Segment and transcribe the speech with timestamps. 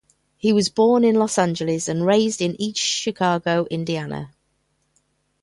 [0.35, 4.33] He was born in Los Angeles and raised in East Chicago, Indiana.